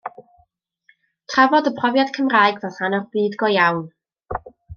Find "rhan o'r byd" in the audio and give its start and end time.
2.79-3.37